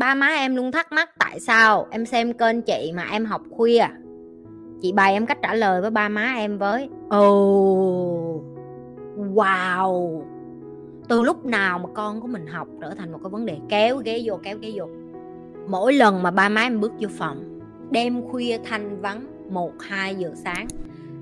[0.00, 3.42] ba má em luôn thắc mắc tại sao em xem kênh chị mà em học
[3.50, 3.86] khuya.
[4.82, 6.88] Chị bày em cách trả lời với ba má em với.
[7.16, 8.44] Oh
[9.34, 10.22] wow.
[11.08, 13.96] Từ lúc nào mà con của mình học trở thành một cái vấn đề kéo
[13.96, 14.84] ghế vô, kéo ghế vô.
[15.68, 17.60] Mỗi lần mà ba má em bước vô phòng,
[17.90, 20.66] đêm khuya thanh vắng, một, hai giờ sáng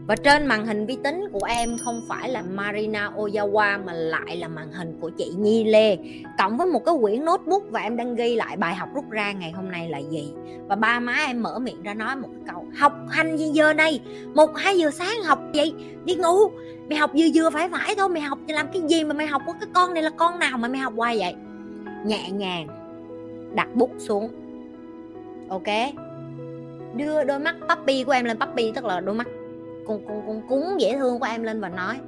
[0.09, 4.37] và trên màn hình vi tính của em không phải là Marina Ozawa mà lại
[4.37, 5.97] là màn hình của chị Nhi Lê.
[6.39, 9.33] Cộng với một cái quyển notebook và em đang ghi lại bài học rút ra
[9.33, 10.33] ngày hôm nay là gì?
[10.69, 14.01] Và ba má em mở miệng ra nói một câu, học hành gì giờ này?
[14.35, 15.75] Một hai giờ sáng học vậy?
[16.05, 16.51] Đi ngủ,
[16.89, 19.43] mày học vừa vừa phải phải thôi, mày học làm cái gì mà mày học?
[19.47, 21.35] Của cái con này là con nào mà mày học hoài vậy?
[22.05, 22.67] Nhẹ nhàng
[23.55, 24.29] đặt bút xuống.
[25.49, 25.95] Ok?
[26.97, 29.27] Đưa đôi mắt puppy của em lên puppy, tức là đôi mắt
[29.89, 31.99] con con con cúng dễ thương của em lên và nói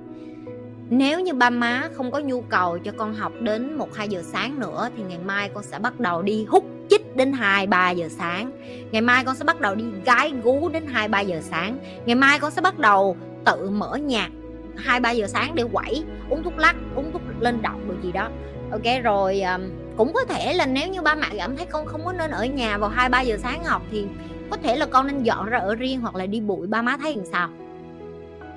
[0.90, 4.22] nếu như ba má không có nhu cầu cho con học đến một hai giờ
[4.22, 7.90] sáng nữa thì ngày mai con sẽ bắt đầu đi hút chích đến 2 3
[7.90, 8.50] giờ sáng.
[8.92, 11.78] Ngày mai con sẽ bắt đầu đi gái gú đến 2 3 giờ sáng.
[12.06, 14.30] Ngày mai con sẽ bắt đầu tự mở nhạc
[14.76, 18.12] 2 3 giờ sáng để quẩy, uống thuốc lắc, uống thuốc lên động rồi gì
[18.12, 18.28] đó.
[18.70, 19.62] Ok rồi um,
[19.96, 22.44] cũng có thể là nếu như ba mẹ cảm thấy con không có nên ở
[22.44, 24.06] nhà vào 2 3 giờ sáng học thì
[24.50, 26.96] có thể là con nên dọn ra ở riêng hoặc là đi bụi ba má
[27.02, 27.48] thấy làm sao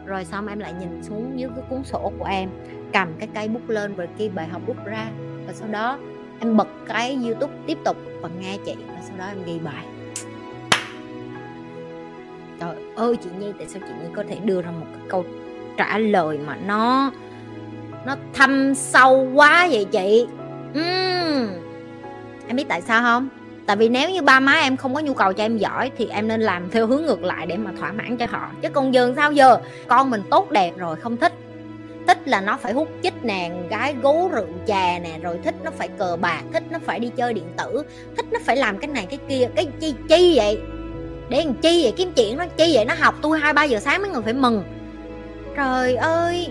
[0.06, 2.50] rồi xong em lại nhìn xuống dưới cái cuốn sổ của em,
[2.94, 5.08] cầm cái cây bút lên rồi ghi bài học bút ra.
[5.48, 5.98] Và sau đó
[6.40, 9.86] em bật cái youtube tiếp tục và nghe chị và sau đó em ghi bài.
[12.60, 15.26] Trời ơi, chị nhi, tại sao chị nhi có thể đưa ra một cái câu
[15.78, 17.12] trả lời mà nó
[18.06, 20.28] nó thâm sâu quá vậy chị?
[20.70, 21.50] Uhm.
[22.48, 23.30] em biết tại sao không?
[23.66, 26.08] Tại vì nếu như ba má em không có nhu cầu cho em giỏi thì
[26.12, 28.52] em nên làm theo hướng ngược lại để mà thỏa mãn cho họ.
[28.62, 29.58] Chứ còn giờ sao giờ?
[29.88, 31.34] Con mình tốt đẹp rồi không thích.
[32.08, 35.72] Thích là nó phải hút chích nè, gái gú rượu chè nè, rồi thích nó
[35.72, 37.84] phải cờ bạc, thích nó phải đi chơi điện tử,
[38.18, 39.50] thích nó phải làm cái này cái kia.
[39.56, 40.60] Cái chi chi vậy?
[41.30, 41.94] Để làm chi vậy?
[41.98, 42.86] Kiếm chuyện nó chi vậy?
[42.86, 44.64] Nó học tôi hai ba giờ sáng mấy người phải mừng.
[45.56, 46.48] Trời ơi!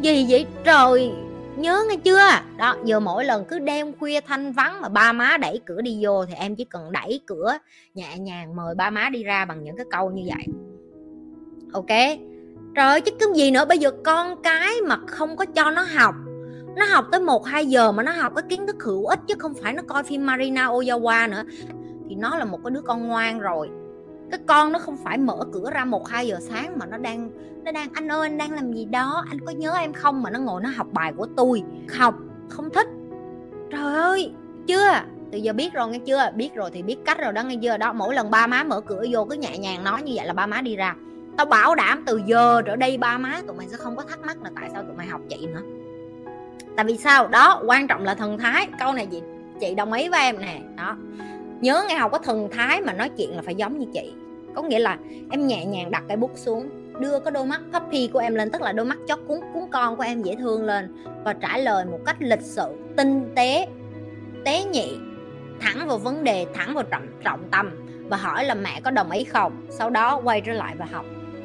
[0.00, 0.46] Gì vậy?
[0.64, 1.12] Trời!
[1.56, 2.28] Nhớ nghe chưa?
[2.56, 5.98] Đó, giờ mỗi lần cứ đêm khuya thanh vắng mà ba má đẩy cửa đi
[6.02, 7.58] vô thì em chỉ cần đẩy cửa
[7.94, 10.44] nhẹ nhàng mời ba má đi ra bằng những cái câu như vậy.
[11.72, 12.18] Ok.
[12.76, 13.64] Trời chứ cái gì nữa?
[13.64, 16.14] Bây giờ con cái mà không có cho nó học.
[16.76, 19.34] Nó học tới một, hai giờ mà nó học cái kiến thức hữu ích chứ
[19.38, 21.42] không phải nó coi phim Marina Ozawa nữa.
[22.08, 23.68] Thì nó là một cái đứa con ngoan rồi
[24.30, 27.30] cái con nó không phải mở cửa ra một hai giờ sáng mà nó đang
[27.64, 29.24] nó đang, anh ơi, anh đang làm gì đó?
[29.28, 30.22] Anh có nhớ em không?
[30.22, 31.62] Mà nó ngồi nó học bài của tôi.
[31.98, 32.14] Học,
[32.48, 32.86] không thích.
[33.70, 34.32] Trời ơi,
[34.66, 34.90] chưa?
[35.32, 36.30] Từ giờ biết rồi nghe chưa?
[36.34, 37.76] Biết rồi thì biết cách rồi đó nghe chưa?
[37.76, 40.32] Đó, mỗi lần ba má mở cửa vô cứ nhẹ nhàng nói như vậy là
[40.32, 40.94] ba má đi ra.
[41.36, 44.20] Tao bảo đảm từ giờ trở đây ba má tụi mày sẽ không có thắc
[44.20, 45.62] mắc là tại sao tụi mày học chị nữa.
[46.76, 47.28] Tại vì sao?
[47.28, 48.68] Đó, quan trọng là thần thái.
[48.78, 49.22] Câu này chị
[49.60, 50.60] chị đồng ý với em nè.
[50.76, 50.96] Đó
[51.64, 54.12] nhớ nghe học có thần thái mà nói chuyện là phải giống như chị.
[54.54, 54.98] Có nghĩa là
[55.30, 56.68] em nhẹ nhàng đặt cái bút xuống,
[57.00, 59.62] đưa cái đôi mắt puppy của em lên, tức là đôi mắt chó cuốn cuốn
[59.72, 62.66] con của em dễ thương lên và trả lời một cách lịch sự,
[62.96, 63.66] tinh tế
[64.44, 64.96] tế nhị,
[65.60, 67.70] thẳng vào vấn đề, thẳng vào trọng trọng tâm
[68.08, 69.66] và hỏi là mẹ có đồng ý không?
[69.70, 71.04] Sau đó quay trở lại và học.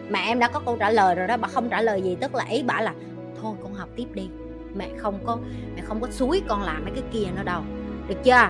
[0.09, 2.35] Mẹ em đã có câu trả lời rồi đó, bà không trả lời gì, tức
[2.35, 2.93] là ý bà là,
[3.41, 4.29] thôi con học tiếp đi,
[4.75, 5.37] mẹ không có,
[5.75, 7.61] mẹ không có suối con làm mấy cái kia nữa đâu.
[8.07, 8.49] Được chưa?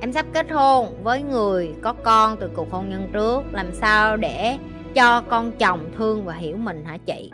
[0.00, 3.42] Em sắp kết hôn với người có con từ cuộc hôn nhân trước.
[3.52, 4.56] Làm sao để
[4.94, 7.30] cho con chồng thương và hiểu mình hả chị?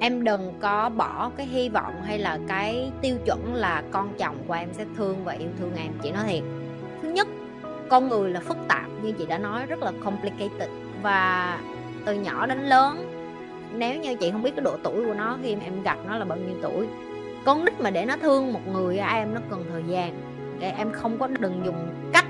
[0.00, 4.36] Em đừng có bỏ cái hy vọng hay là cái tiêu chuẩn là con chồng
[4.46, 5.92] của em sẽ thương và yêu thương em.
[6.02, 6.42] Chị nói thiệt.
[7.02, 7.28] Thứ nhất,
[7.88, 10.70] con người là phức tạp, như chị đã nói, rất là complicated.
[11.02, 11.58] Và
[12.04, 13.12] từ nhỏ đến lớn,
[13.74, 16.16] nếu như chị không biết cái độ tuổi của nó, khi mà em gặp nó
[16.16, 16.86] là bao nhiêu tuổi,
[17.44, 20.20] con nít mà để nó thương một người em nó cần thời gian.
[20.60, 21.88] Để em không có đừng dùng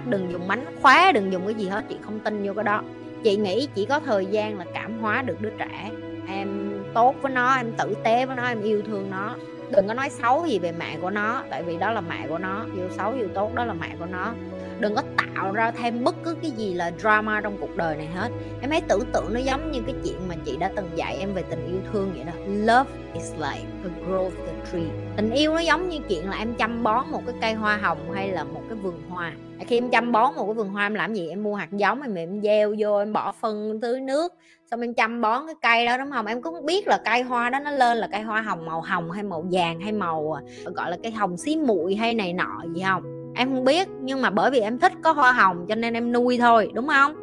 [0.08, 2.82] đừng dùng mánh khóa, đừng dùng cái gì hết, chị không tin vô cái đó.
[3.24, 5.90] Chị nghĩ chỉ có thời gian là cảm hóa được đứa trẻ.
[6.28, 9.34] Em tốt với nó, em tử tế với nó, em yêu thương nó.
[9.70, 12.38] Đừng có nói xấu gì về mẹ của nó, tại vì đó là mẹ của
[12.38, 12.64] nó.
[12.76, 14.32] Dù xấu dù tốt, đó là mẹ của nó
[14.80, 18.06] đừng có tạo ra thêm bất cứ cái gì là drama trong cuộc đời này
[18.06, 18.28] hết.
[18.60, 21.34] Em hãy tưởng tượng nó giống như cái chuyện mà chị đã từng dạy em
[21.34, 22.32] về tình yêu thương vậy đó.
[22.46, 24.88] Love is like a growth the tree.
[25.16, 28.12] Tình yêu nó giống như chuyện là em chăm bón một cái cây hoa hồng
[28.14, 29.32] hay là một cái vườn hoa.
[29.58, 31.28] À, khi em chăm bón một cái vườn hoa em làm gì?
[31.28, 34.32] Em mua hạt giống, em em gieo vô, em bỏ phân tưới nước,
[34.70, 36.26] xong em chăm bón cái cây đó, đúng không?
[36.26, 39.10] Em cũng biết là cây hoa đó nó lên là cây hoa hồng màu hồng
[39.10, 42.62] hay màu vàng hay màu à, gọi là cây hồng xí muội hay này nọ
[42.74, 43.17] gì không?
[43.34, 46.12] Em không biết nhưng mà bởi vì em thích có hoa hồng cho nên em
[46.12, 47.14] nuôi thôi đúng không?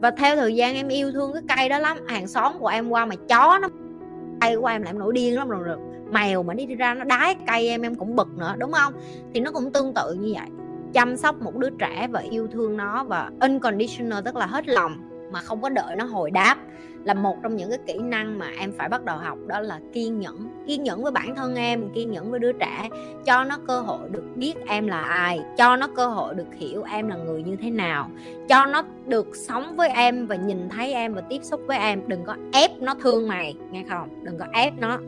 [0.00, 2.88] Và theo thời gian em yêu thương cái cây đó lắm hàng xóm của em
[2.88, 3.68] qua mà chó nó
[4.40, 5.78] cây của em lại em nổi điên lắm rồi, được
[6.10, 8.92] mèo mà đi ra nó đái cây em em cũng bực nữa đúng không?
[9.34, 10.48] Thì nó cũng tương tự như vậy
[10.92, 15.11] chăm sóc một đứa trẻ và yêu thương nó và unconditional tức là hết lòng
[15.32, 16.56] mà không có đợi nó hồi đáp.
[17.04, 19.80] Là một trong những cái kỹ năng mà em phải bắt đầu học đó là
[19.92, 22.88] kiên nhẫn kiên nhẫn với bản thân em, kiên nhẫn với đứa trẻ,
[23.24, 26.82] cho nó cơ hội được biết em là ai, cho nó cơ hội được hiểu
[26.82, 28.10] em là người như thế nào,
[28.48, 32.02] cho nó được sống với em và nhìn thấy em và tiếp xúc với em.
[32.06, 34.08] Đừng có ép nó thương mày, nghe không?
[34.22, 34.98] Đừng có ép nó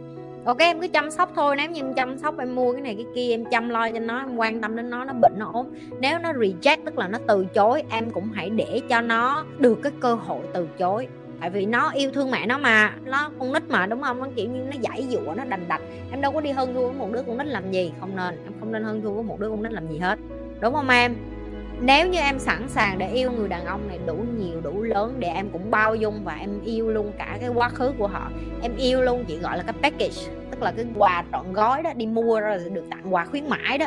[0.44, 2.94] ok, em cứ chăm sóc thôi, nếu như em chăm sóc, em mua cái này
[2.94, 5.50] cái kia, em chăm lo cho nó, em quan tâm đến nó nó bệnh nó
[5.52, 5.66] ốm.
[6.00, 9.78] Nếu nó reject, tức là nó từ chối, em cũng hãy để cho nó được
[9.82, 11.08] cái cơ hội từ chối.
[11.40, 14.20] Tại vì nó yêu thương mẹ nó mà, nó con nít mà, đúng không?
[14.20, 15.82] Nó kiểu như nó giải dụa nó đành đạch.
[16.10, 17.92] Em đâu có đi hơn thua với một đứa con nít làm gì?
[18.00, 20.18] Không nên, em không nên hơn thua với một đứa con nít làm gì hết.
[20.60, 21.14] Đúng không em?
[21.80, 25.14] Nếu như em sẵn sàng để yêu người đàn ông này đủ nhiều, đủ lớn
[25.18, 28.30] để em cũng bao dung và em yêu luôn cả cái quá khứ của họ,
[28.62, 31.92] em yêu luôn chị gọi là cái package, tức là cái quà trọn gói đó,
[31.96, 33.86] đi mua rồi được tặng quà khuyến mãi đó,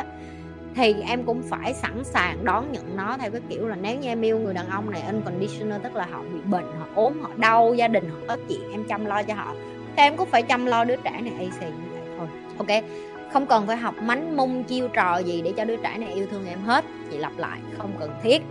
[0.74, 4.08] thì em cũng phải sẵn sàng đón nhận nó theo cái kiểu là nếu như
[4.08, 7.30] em yêu người đàn ông này unconditional, tức là họ bị bệnh, họ ốm, họ
[7.36, 9.54] đau, gia đình, họ có chuyện, em chăm lo cho họ
[9.96, 12.26] thì em cũng phải chăm lo đứa trẻ này AC như vậy thôi.
[12.58, 12.84] Ok
[13.32, 16.26] không cần phải học mánh mung chiêu trò gì để cho đứa trẻ này yêu
[16.30, 16.84] thương em hết.
[17.10, 18.42] Chị lặp lại, không cần thiết.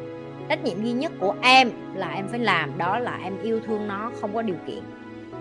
[0.50, 3.88] Trách nhiệm duy nhất của em là em phải làm, đó là em yêu thương
[3.88, 4.80] nó, không có điều kiện.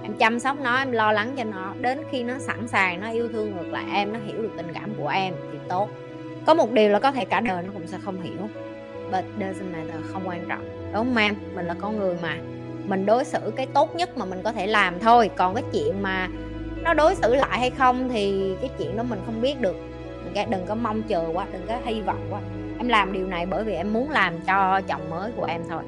[0.02, 1.74] Em chăm sóc nó, em lo lắng cho nó.
[1.80, 4.72] Đến khi nó sẵn sàng, nó yêu thương ngược lại em, nó hiểu được tình
[4.74, 5.88] cảm của em thì tốt.
[6.46, 8.48] Có một điều là có thể cả đời nó cũng sẽ không hiểu.
[9.12, 10.68] But doesn't matter, không quan trọng.
[10.92, 11.34] Đúng không em?
[11.54, 12.36] Mình là con người mà.
[12.84, 15.30] Mình đối xử cái tốt nhất mà mình có thể làm thôi.
[15.36, 16.28] Còn cái chuyện mà
[16.86, 19.76] nó đối xử lại hay không thì cái chuyện đó mình không biết được.
[20.50, 22.40] Đừng có mong chờ quá, đừng có hy vọng quá.
[22.78, 25.82] Em làm điều này bởi vì em muốn làm cho chồng mới của em thôi.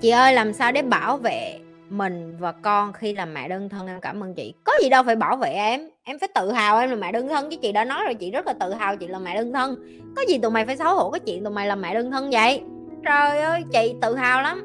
[0.00, 1.58] Chị ơi, làm sao để bảo vệ
[1.88, 3.86] mình và con khi làm mẹ đơn thân?
[3.86, 4.54] Em cảm ơn chị.
[4.64, 5.80] Có gì đâu phải bảo vệ em.
[6.04, 8.30] Em phải tự hào em là mẹ đơn thân chứ chị đã nói rồi, chị
[8.30, 9.76] rất là tự hào chị là mẹ đơn thân.
[10.16, 12.30] Có gì tụi mày phải xấu hổ cái chuyện tụi mày là mẹ đơn thân
[12.30, 12.62] vậy?
[13.04, 14.64] Trời ơi, chị tự hào lắm.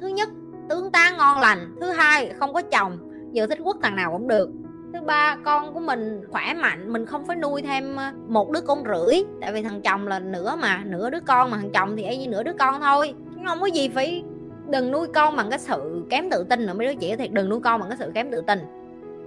[0.00, 0.28] Thứ nhất,
[0.68, 1.76] tướng tá ngon lành.
[1.80, 2.98] Thứ hai, không có chồng.
[3.32, 4.50] Giờ thích quất thằng nào cũng được
[4.92, 8.60] thứ ba, con của mình khỏe mạnh, mình không phải nuôi thêm ờ, một đứa
[8.60, 9.22] con rưỡi.
[9.40, 12.16] Tại vì thằng chồng là nửa mà, nửa đứa con mà, thằng chồng thì y
[12.16, 13.14] như nửa đứa con thôi.
[13.46, 14.22] Không có gì phải
[14.68, 16.72] đừng nuôi con bằng cái sự kém tự tin nữa.
[16.74, 18.58] Mấy đứa trẻ thiệt, đừng nuôi con bằng cái sự kém tự tin.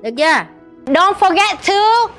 [0.01, 0.45] Được chưa?
[0.85, 2.11] Don't forget to